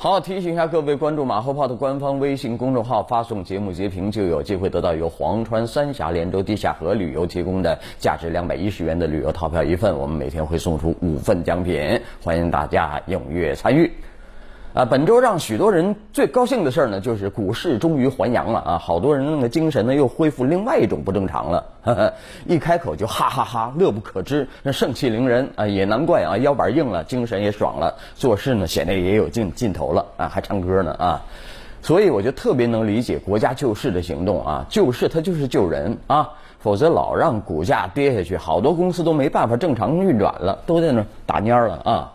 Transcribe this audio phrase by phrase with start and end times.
[0.00, 9.98] 好，提醒一下各位，关注马后炮的官方微信公众号，发送节目截屏就有机会得到由黄川三峡连州地下河旅游提供的价值两百一十元的旅游套票一份。
[9.98, 13.90] 我们每天会送出五份奖品，欢迎大家踊跃参与。
[14.78, 18.78] 啊，本周让许多人最高兴的事儿呢，就是股市终于还阳了啊！
[18.78, 22.12] 好多人那个精神呢又恢复另外一种不正常了，呵呵
[22.46, 25.66] 一开口就哈哈哈，乐不可支，那盛气凌人啊！
[25.66, 31.22] 也难怪啊，腰板硬了，精神也爽了，做事呢显得也有劲劲头了啊，还唱歌呢啊！
[31.82, 42.12] 所以我就特别能理解国家救市的行动啊，救市它就是救人啊，否则老让股价跌下去，好多公司都没办法正常运转了，都在那打蔫了啊！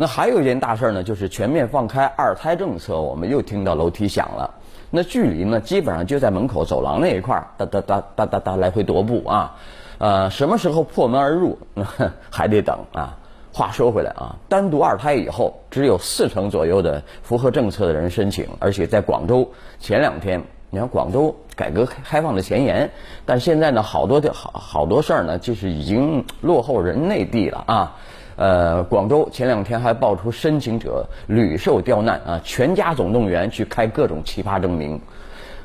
[0.00, 4.54] 那还有一件大事儿呢，就是全面放开二胎政策，我们又听到楼梯响了。
[4.90, 9.56] 那距离呢，基本上就在门口走廊那一块儿，哒哒哒哒哒哒来回踱步啊。
[9.98, 11.84] 呃，什么时候破门而入，那
[12.30, 13.18] 还得等啊。
[13.52, 20.40] 话说回来啊，单独二胎以后，只有四成左右的符合政策的人申请，而且在广州前两天，
[20.70, 22.88] 你看广州改革开放的前沿，
[23.26, 27.96] 但现在呢，好多的好好多事儿呢，就是已经落后人内地了啊。
[28.38, 35.00] 呃，广州前两天还爆出申请者屡受刁难啊，全家总动员去开各种奇葩证明，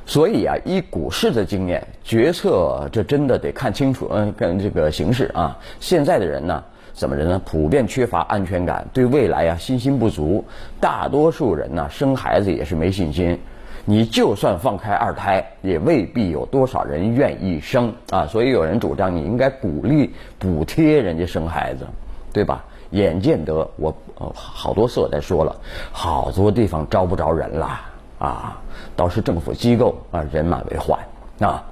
[0.07, 5.55] 所以啊，依股市的经验，决策这真的得看清楚，嗯，跟这个形势啊。
[5.79, 7.39] 现在的人呢，怎么着呢？
[7.45, 10.43] 普遍缺乏安全感，对未来啊信心不足，
[10.81, 13.39] 大多数人呢生孩子也是没信心。
[13.85, 18.25] 你就算放开二胎，也未必有多少人愿意生啊。
[18.25, 21.85] 所以有人主张你应该鼓励补贴人家生孩子。
[22.33, 22.63] 对吧？
[22.89, 23.95] 眼见得我
[24.35, 25.55] 好多次我在说了，
[25.91, 27.81] 好多地方招不着人了
[28.19, 28.61] 啊，
[28.95, 30.99] 倒是政府机构啊人满为患
[31.39, 31.63] 啊。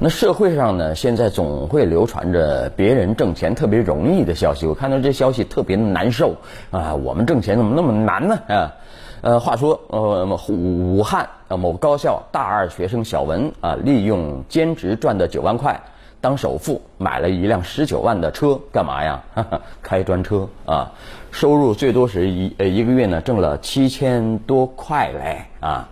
[0.00, 6.34] 那社会上呢，现在总会流传着别人挣钱特别容易的消息，我看到这消息特别难受
[6.72, 6.92] 啊。
[6.96, 8.38] 我们挣钱怎么那么难呢？
[8.48, 8.74] 啊，
[9.20, 15.80] 呃，话说呃武汉某高校大二学生小文啊，利用兼职赚的九万块。
[16.22, 19.20] 当首付买了一辆十九万的车，干嘛呀？
[19.82, 20.92] 开专车啊！
[21.32, 25.88] 收入最多是一呃一个月呢挣了七千多块嘞啊！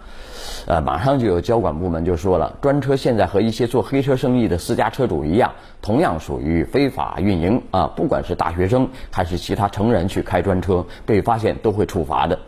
[0.66, 5.50] 呃，马上就有交管部门就说了，专车现在和一些做黑车生意的私家车主一样，
[5.82, 7.90] 同样属于非法运营啊！
[7.96, 12.38] 不管是大学生还是其他成人去开专车，被发现都会处罚的。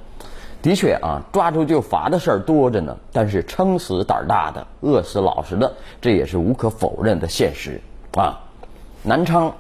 [0.63, 2.97] 的确啊，抓住就罚的事儿多着呢。
[3.13, 7.81] 但是撑死胆儿大的，饿死老实的，这也是无可否认的现实
[8.13, 8.41] 啊。
[9.03, 9.53] 南昌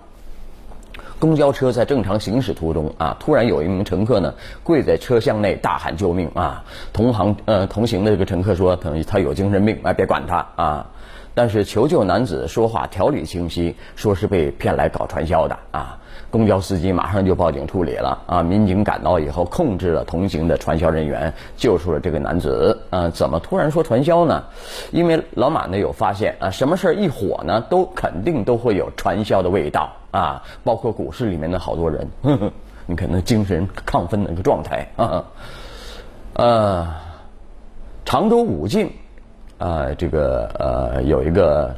[1.18, 6.64] 公交车在正常行驶途中啊，突然有一名乘客呢跪在车厢内大喊救命啊。
[6.92, 10.86] 同行呃同行的这个乘客说，等于他有精神病，哎别管他啊。
[11.34, 15.98] 但是求救男子说话条理清晰，说是被骗来搞传销的啊。
[16.30, 18.42] 公交司机马上就报警处理了啊！
[18.42, 22.80] 民警赶到以后，控制了同行的传销人员，救出了这个男子。
[22.88, 24.42] 啊，怎么突然说传销呢？
[24.92, 30.42] 因为老马呢有发现啊，什么事儿一火呢，都肯定都会有传销的味道啊！
[30.64, 32.08] 包括股市里面的好多人，
[32.86, 35.24] 你看那精神亢奋的那个状态啊。
[36.34, 36.88] 呃，
[38.06, 38.90] 常州武进
[39.62, 41.72] 呃，这个呃有一个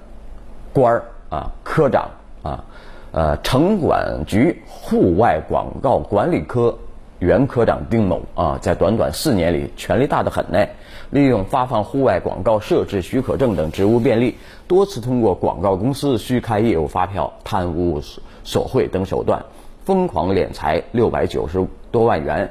[0.72, 2.08] 官儿啊，科长
[2.42, 2.64] 啊。
[3.12, 6.76] 呃，城管局户外广告管理科
[7.18, 10.66] 原科长丁某啊，在短短四年里，权力大得很呢。
[11.10, 14.34] 利用发放户外广告设置许可证等职务便利，
[14.66, 18.00] 多次通过广告公司虚开业务发票、贪污
[18.44, 19.44] 索贿等手段，
[19.84, 22.50] 疯狂敛财六百九十多万元。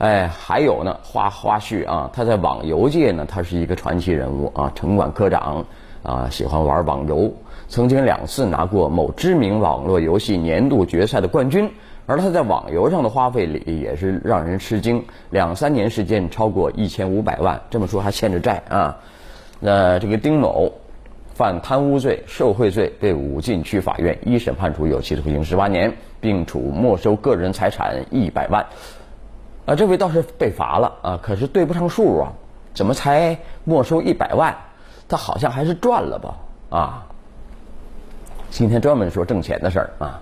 [0.00, 5.66] 哎，还有呢，花花絮啊，他在网游界呢，他是一个传奇人物啊，城管科长
[6.02, 7.30] 啊，喜欢玩网游。
[7.68, 11.70] 曾经两次拿过某知名网络游戏年度决赛的冠军，
[12.06, 17.60] 而他在网游上的花费里也是让人吃惊，两三年时间超过一千五百万。
[17.68, 18.96] 这么说还欠着债啊？
[19.60, 20.72] 那这个丁某
[21.34, 28.64] 犯贪污罪、受贿罪，被武进区法院一审判处有期徒刑十八年，并处没收个人财产一百万。
[29.66, 32.32] 啊，这位倒是被罚了啊，可是对不上数啊，
[32.74, 34.56] 怎么才没收一百万？
[35.08, 36.34] 他好像还是赚了吧？
[36.70, 37.06] 啊？
[38.50, 40.20] 今天专门说挣钱的事儿啊，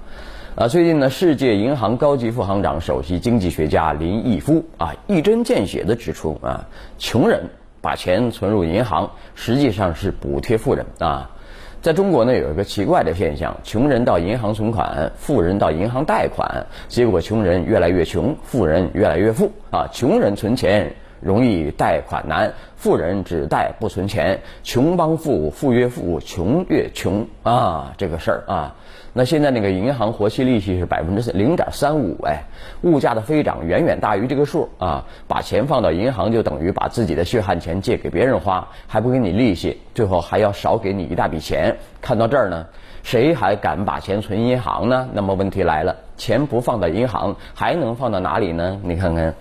[0.56, 6.66] 啊，最近呢，世界银行高级副行长、首席经济学家林毅夫啊，一针见血的指出啊，
[6.98, 7.42] 穷人
[7.80, 11.30] 把钱存入银行，实际上是补贴富人啊。
[11.80, 19.86] 在中国呢，有一个奇怪的现象：穷人到银行存款，富人到银行贷款，结果穷人越来越穷，富人越来越富啊。
[19.92, 28.74] 穷人存钱容易贷款难，富人只贷不存钱，穷帮富，富越富，穷越穷啊，这个事儿啊。
[29.14, 32.44] 那现在那个银行活期利息是百分之零点三五，哎，
[32.82, 35.04] 物价的飞涨远远大于这个数啊！
[35.26, 41.76] 把钱放到银行就等于把自己的血汗钱借给别人花，还不给你利息，最后还要少给你一大笔钱。
[42.00, 42.66] 看到这儿呢，
[43.02, 45.08] 谁还敢把钱存银行呢？
[45.12, 48.78] 那么问题来了，钱不放到银行，还能放到哪里呢？
[48.84, 49.34] 你看看，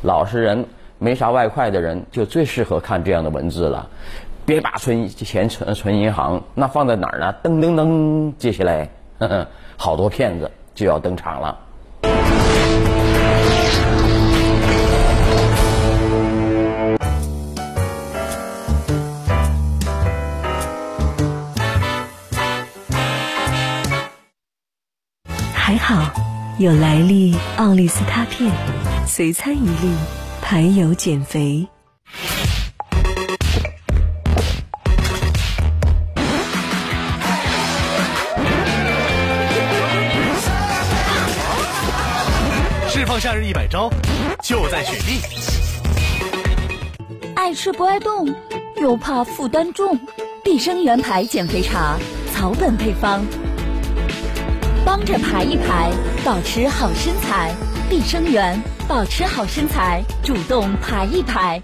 [0.00, 0.64] 老实人
[0.98, 3.88] 没啥外快的人就最适合看这样的文字了。
[4.44, 7.34] 别把存钱存存银行，那放在哪儿呢？
[7.42, 8.88] 噔噔噔，接下来。
[9.76, 11.58] 好多骗子就要登场了。
[25.54, 26.10] 还好
[26.58, 28.50] 有莱利奥利司他片，
[29.06, 29.94] 随餐一粒，
[30.50, 31.68] 排油减肥。
[42.88, 43.90] 释放夏日一百招，
[44.42, 45.20] 就在雪地。
[47.34, 48.34] 爱吃不爱动，
[48.80, 50.00] 又怕负担重，
[50.42, 51.98] 碧生源牌减肥茶，
[52.32, 53.22] 草本配方，
[54.82, 55.90] 帮着排一排，
[56.24, 57.54] 保持好身材。
[57.88, 61.62] 必生源，保持好身材，主动排一排。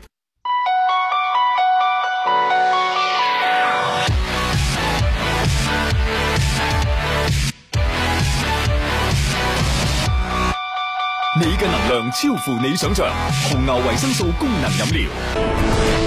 [11.37, 13.07] 你嘅能量超乎你想象，
[13.51, 16.04] 红牛维生素功能饮料。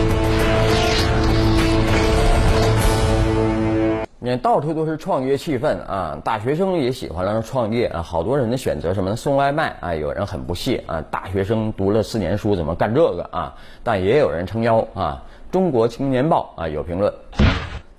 [4.20, 6.20] 你看，到处都是创业气氛啊！
[6.24, 9.16] 大学生也喜欢创业啊，好多人的选择什么呢？
[9.16, 13.54] 送外卖啊，有人很不屑啊，大学生读了四年书怎么干这个啊？
[13.84, 15.24] 但也有人撑腰啊。
[15.52, 17.14] 中国青年报啊有评论。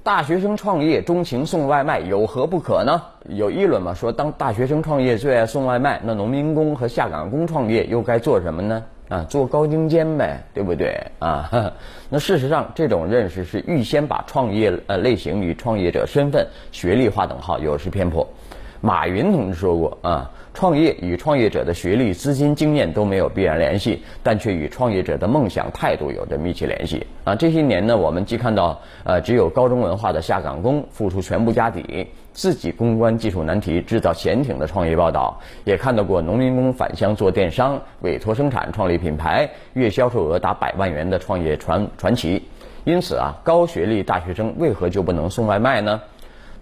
[0.03, 3.01] 大学生创业钟情送外卖有何不可呢？
[3.29, 3.95] 有议论嘛？
[3.95, 8.83] 说当大学生创业最爱送外卖，那农民工和下岗工创业又该做什么呢？
[9.09, 11.01] 啊，做高精尖呗，对不对？
[11.19, 11.73] 啊，
[12.11, 18.29] 那事实上这种认识是预先把创业呃类型与创业者身份学历划等号，有失偏颇。
[18.81, 20.31] 马云同志说过啊。
[20.59, 27.07] 创业与创业者的学历、资金、经验都没有必然联系，但却与创业者的梦想、态度有着密切联系。
[27.23, 42.43] 啊，这些年呢，我们既看到呃只有高中文化的下岗工付出全部家底，自己攻关技术难题、制造潜艇的创业报道，也看到过农民工返乡做电商、委托生产、创立品牌、月销售额达百万元的创业传传奇。
[42.83, 46.01] 因此啊，高学历大学生为何就不能送外卖呢？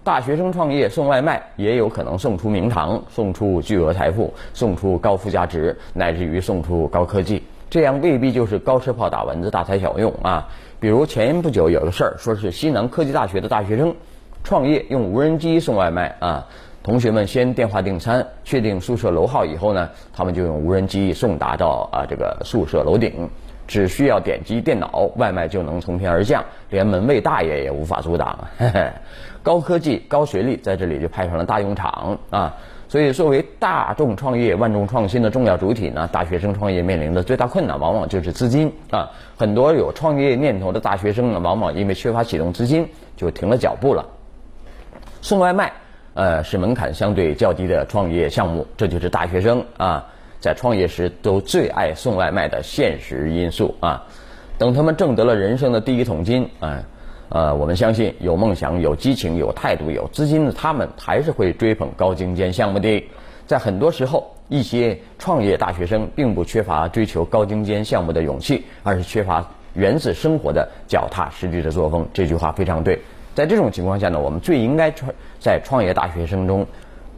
[0.07, 7.43] 大学生创业送外卖，也有可能送出名堂，送出巨额财富，送出高附加值，乃至于送出高科技。
[7.69, 10.47] 这样未必就是高射炮打蚊子，大材小用啊。
[10.79, 13.93] 比如前不久有个事儿，说是西南科技大学的大学生
[14.45, 16.47] 创业用无人机送外卖啊。
[16.81, 23.29] 同学们先电话订餐，确定宿舍楼号以后呢，他们就用无人机送达到啊这个宿舍楼顶。
[23.67, 28.47] 只需要点击电脑，外卖就能从天而降，连门卫大爷也无法阻挡。
[29.43, 32.55] 高科技、高学历在这里就派上了大用场啊！
[32.89, 39.11] 所以，作为大众创业、万众创新的重要主体呢，大学生创业面临的最大困难，往往就是资金啊。
[39.37, 44.05] 很多有创业念头的大学生呢，往往因为缺乏启动资金，就停了脚步了。
[45.21, 45.71] 送外卖，
[46.13, 50.05] 呃，是门槛相对较低的创业项目，这就是大学生啊。
[50.39, 54.05] 在创业时都最爱送外卖的现实因素啊，
[54.57, 56.83] 等他们挣得了人生的第一桶金啊，
[57.29, 63.03] 呃，我们相信有梦想、有激情、有态度、有资金的他们，还是会追捧高精尖项目的。
[63.47, 72.07] 在很多时候，一些创业大学生并不缺乏追求高精尖项目的勇气，而是缺乏源自生活的脚踏实地的作风。
[72.13, 72.99] 这句话非常对。
[73.33, 76.65] 在这种情况下呢，我们最应该创在创业大学生中。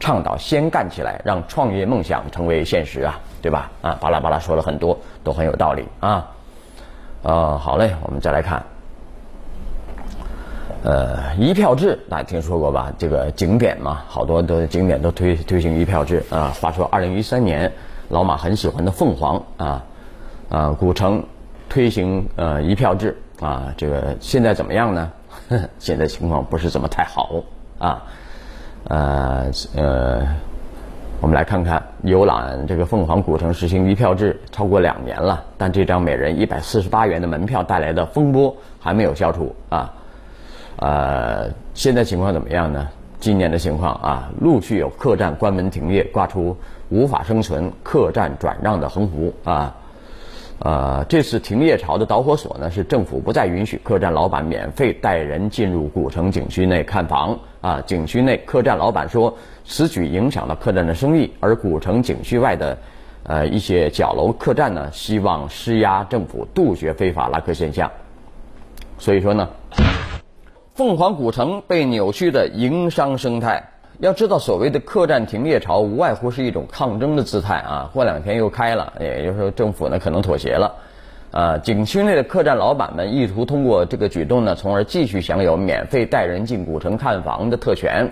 [0.00, 3.70] 倡导先干起来，让创业梦想成为现实啊，对吧？
[3.82, 6.26] 啊，巴拉巴拉说了很多，都很有道理啊。
[7.22, 8.64] 呃，好嘞，我们再来看，
[10.82, 12.90] 呃，一票制，大家听说过吧？
[12.96, 16.50] 这个景点嘛，好多的景点都推推行一票制啊。
[16.60, 17.70] 话说，二零一三年，
[18.08, 19.84] 老马很喜欢的凤凰啊
[20.48, 21.22] 啊古城
[21.68, 25.12] 推行呃一票制啊，这个现在怎么样呢？
[25.78, 27.42] 现在情况不是怎么太好
[27.78, 28.02] 啊。
[28.90, 30.26] 呃呃，
[31.20, 39.94] 我们来看看游览这个凤凰古城实行一票制超过两年了，但这张每人一百四十八元的门票带来的风波还没有消除啊。
[40.78, 42.88] 呃，现在情况怎么样呢？
[43.20, 46.56] 今年的情况啊，陆续有客栈关门停业，挂出
[46.88, 49.72] 无法生存、客栈转让的横幅啊。
[50.58, 57.80] 呃，这次停业潮的导火索呢，是政府不再允许客栈老板免费带人进入古城景区内看房啊。
[57.86, 62.78] 景区内客栈老板说，此举影响了客栈的生意，而古城景区外的
[63.24, 67.90] 呃一些角楼客栈呢，希望施压政府杜绝非法拉客现象。
[68.98, 69.48] 所以说呢，
[70.74, 73.62] 凤凰古城被扭曲的营商生态。
[73.98, 77.90] 要知道，所谓的客栈停业潮，无外乎是一种抗争的姿态啊。
[77.92, 80.74] 过两天又开了，也就是说政府呢可能妥协了。
[81.32, 88.10] 呃，景区内的客栈老板们意图通过这个举动呢，从而继续享有免费带人进古城看房的特权。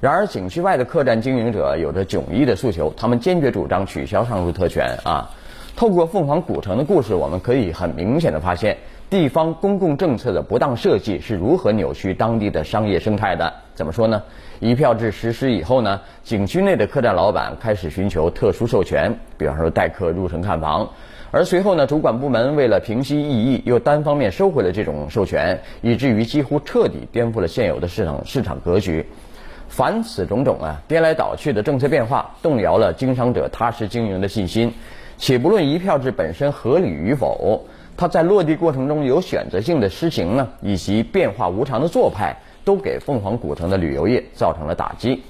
[0.00, 5.28] 然而，景区外的客栈经营者有着迥异的诉求，他们坚决主张取消上述特权啊。
[5.74, 8.76] 透过凤凰古城的故事，我们可以很明显的发现，
[9.10, 13.52] 地方公共政策的不当设计是如何扭曲当地的商业生态的。
[13.74, 14.22] 怎么说呢？
[14.60, 20.88] 一票制实施以后呢，景区内的客栈老板开始寻求特殊授权，比方说带客入城看房。
[21.32, 29.04] 而随后呢，主管部门为了平息异议，又单方面收回了这种授权，以至于几乎彻底颠覆了现有的市场市场格局。
[29.66, 34.70] 凡此种种啊，颠来倒去的政策变化，动摇了经商者踏实经营的信心。
[35.16, 37.64] 且不论一票制本身合理与否，
[37.96, 42.36] 它在落地过程中有选择性的施行呢，以及变化无常的做派。
[42.64, 45.20] 都给凤凰古城的旅游业造成了打击，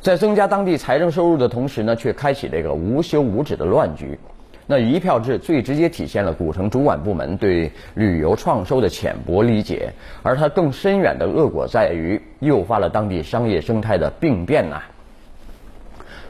[0.00, 4.18] 在增加当地财政收入的同时呢，却开启这个无休无止的乱局。
[4.66, 9.92] 那一票制最直接体现了古城主管部门对旅游创收的浅薄理解，
[10.22, 14.82] 而它更深远的恶果在于诱发了当地商业生态的病变呐。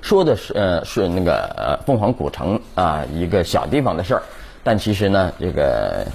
[0.03, 4.23] 说的是呃是那个凤凰古城啊一个小地方的事儿，
[4.63, 6.07] 但其实呢这个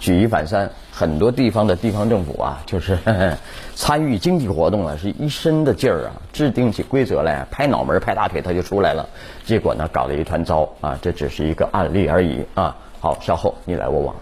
[0.00, 0.70] 举一反三。
[0.98, 2.98] 很多地方的地方政府啊，就是
[3.76, 9.08] 参与经济活动啊，是一身的劲儿啊，制定起规则来，拍脑门、拍大腿，他就出来了。
[9.44, 10.98] 结果呢，搞得一团糟啊！
[11.00, 12.76] 这只是一个案例而已啊。
[12.98, 14.16] 好，稍后你来我往。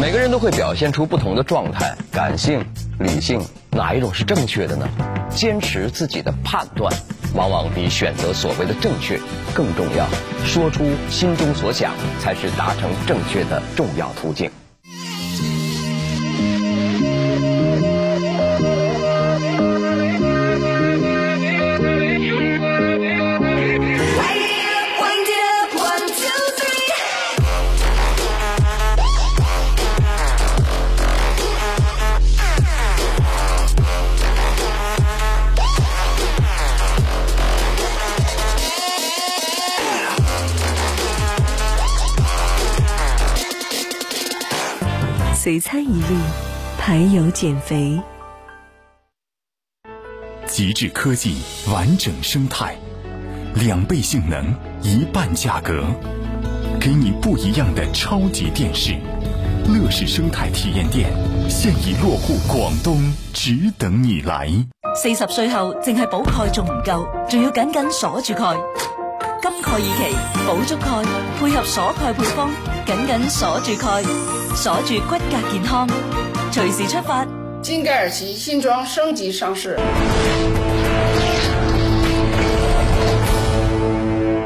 [0.00, 2.64] 每个人都会表现出不同的状态，感性、
[2.98, 4.88] 理性，哪一种是正确的呢？
[5.30, 6.92] 坚持自己的判断。
[7.34, 9.18] 往往比选择所谓的正确
[9.54, 10.06] 更重要。
[10.44, 14.50] 说出心中所想，才是达成正确的重要途径。
[45.52, 46.16] 随餐一粒，
[46.78, 48.00] 排油减肥。
[50.46, 52.74] 极致科技，完整生态，
[53.56, 55.84] 两倍性能，一半价格，
[56.80, 58.94] 给你不一样的超级电视。
[59.68, 61.12] 乐视生态体验店
[61.50, 64.48] 现已落户广东，只等你来。
[64.94, 68.56] 四十岁后，净系补钙仲唔够，仲要紧紧锁住钙。
[69.42, 70.16] 金钙二期，
[70.46, 71.04] 补足钙，
[71.38, 72.48] 配合锁钙配方，
[72.84, 74.02] 紧紧锁住钙。
[74.54, 75.88] 锁住骨骼健康，
[76.50, 77.26] 随时出发。
[77.62, 79.78] 金盖二期新装升級上市。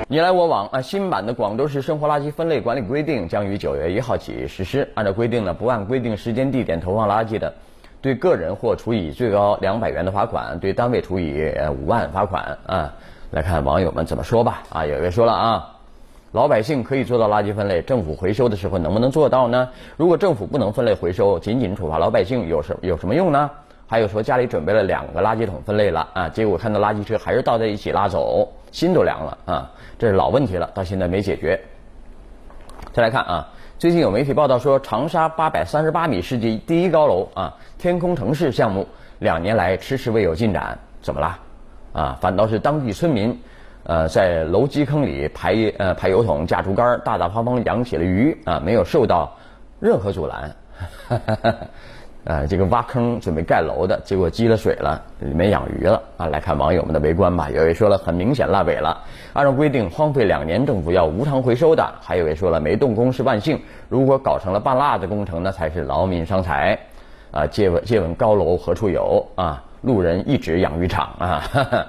[0.08, 0.80] 你来我往啊！
[0.80, 4.88] 新版的广州市生活垃圾分类管理规定将于九月一号起实施。
[4.94, 7.52] 按照规定呢，不按规定时间地点投放垃圾的，
[8.00, 12.92] 对个人或处以最高两百元的罚款，对单位处以五万罚款啊！
[13.32, 14.86] 来看网友们怎么说吧啊！
[14.86, 15.75] 有位说了啊。
[16.36, 19.70] 老百姓可以做到垃圾分类，政府回收的时候能不能做到呢？
[19.96, 23.50] 如果政府不能分类回收，仅仅处罚老百姓有什有什么用呢？
[23.86, 29.70] 还有说家里准备了两个垃圾桶分类了啊，结果看到垃圾车还是倒在一起拉走，心都凉了啊！
[29.98, 31.58] 这是老问题了，到现在没解决。
[32.92, 38.86] 再来看啊，最近有媒体报道说，长沙八百三十八米世界第一高楼啊，天空城市项目
[39.20, 41.38] 两年来迟迟未有进展，怎么啦？
[41.94, 43.40] 啊，反倒是当地村民。
[43.86, 49.32] 呃，在楼基坑里排呃排油桶架竹竿，大大方方养起了鱼啊，没有受到
[49.78, 50.56] 任何阻拦。
[52.24, 56.26] 呃，这个挖坑准备盖楼的，结果积了水了，里面养鱼了啊！
[56.26, 57.48] 来看网友们的围观吧。
[57.48, 59.00] 有位说了，很明显烂尾了，
[59.32, 61.88] 按照规定荒废两年，政府要无偿回收的。
[62.00, 66.76] 还有位说了，没动工是万幸，如果搞成了半拉子工程，那才是劳民伤财。
[67.30, 69.62] 啊，借问借问高楼何处有啊？
[69.82, 71.44] 路人一指养鱼场啊。
[71.52, 71.86] 哈哈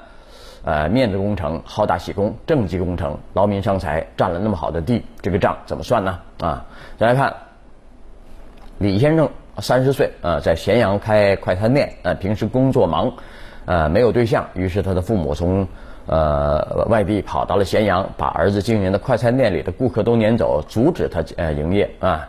[0.64, 6.20] 呃，面子工程好大喜功，政绩工程劳民伤财，占了那么好的地，这个账怎么算呢？
[6.42, 6.66] 啊，
[6.98, 7.34] 再来看
[8.78, 13.14] 李先生，三十岁，啊，在咸阳开快餐店，呃，平时工作忙，
[13.66, 15.68] 呃，没有对象，于是他的父母从
[16.06, 22.28] 呃，外地跑到了咸阳，把儿子经营的快餐店里的顾客都撵走，阻止他呃营业啊。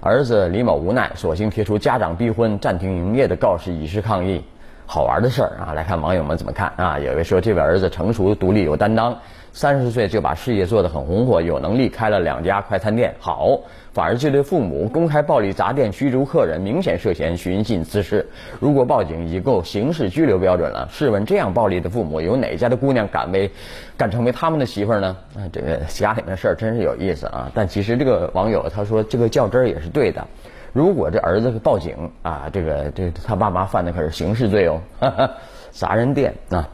[0.00, 4.44] 儿子李某无奈，索性贴出家长逼婚、暂停营业的告示，以示抗议。
[4.86, 6.98] 好玩的事儿啊，来看网友们怎么看啊？
[6.98, 9.16] 有位说这位儿子成熟、独立、有担当，
[9.52, 13.58] 三十岁就把事业做得很红火，有能力开了两家快餐店，好。
[13.92, 18.26] 反而这对父母公开暴力砸店、驱逐客人，明显涉嫌寻衅滋事。
[18.58, 23.48] 如果报警已够刑事拘留标准了，试问这样暴力的父母，有哪家的姑娘敢为
[23.96, 25.16] 敢成为他们的媳妇儿呢？
[25.36, 27.48] 啊，这个家里面事儿真是有意思啊！
[27.54, 30.26] 但其实这个网友他说这个较真儿也是对的。
[30.74, 35.30] 如果这儿子报警啊，这个这他爸妈犯的可是刑事罪哦，哈哈
[35.70, 36.68] 砸人店啊！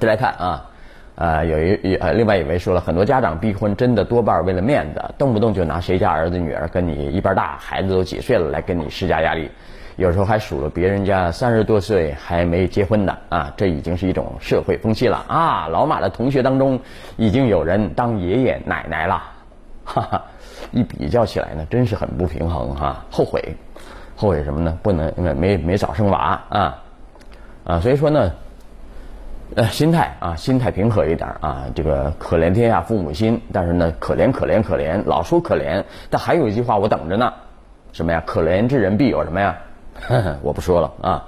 [0.00, 0.64] 再来看啊。
[1.14, 9.50] 啊，有一呃，另外一位说了很多家长逼婚，真的多半为了面子，动不动就拿谁家儿子女儿跟你一般大，孩子都几岁了来跟你施加压力，
[9.96, 15.66] 有时候还数了别人家三十多岁还没结婚的啊，这已经是一种社会风气了啊。
[15.66, 16.78] 老马的同学当中
[17.16, 19.20] 已经有人当爷爷奶奶了，
[19.88, 20.24] 哈哈，
[20.70, 23.42] 一比较起来呢，真是很不平衡哈，后悔，
[24.14, 24.78] 后悔什么呢？
[24.82, 26.82] 不能没没没早生娃啊
[27.64, 28.30] 啊，所以说呢。
[29.56, 31.64] 呃，心态啊，心态平和一点啊。
[31.74, 37.32] 这个可怜天下父母心，但是呢，可怜可怜可怜，老说可怜，但还有一句话我等着呢，
[37.92, 38.22] 什么呀？
[38.26, 39.58] 可怜之人必有什么呀？
[40.44, 41.24] 我不说了啊。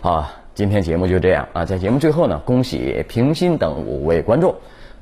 [0.00, 1.64] 好，今天节目就这样啊。
[1.64, 4.54] 在节目最后呢，恭喜平心等五位观众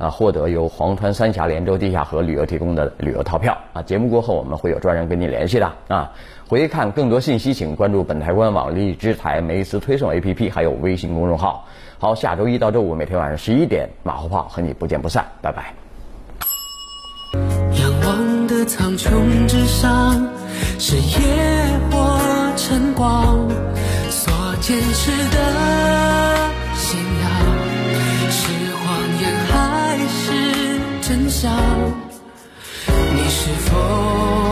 [0.03, 3.83] 啊，获得由黄川三峡连州地下河旅游提供的旅游套票啊。
[3.83, 6.11] 节目过后我们会有专人跟你联系的啊。
[6.49, 11.69] 回看更多信息，请关注本台官网、荔枝台、梅思推送 APP，还有微信公众号。
[12.01, 15.73] 好，下周一到周五每天晚上十一点，马后炮和你不见不散，拜拜。
[17.81, 20.29] 仰望的苍穹之上，
[20.81, 21.23] 是夜
[21.93, 22.19] 或
[22.57, 23.49] 晨光，
[24.11, 26.42] 所坚持的
[33.73, 34.52] 风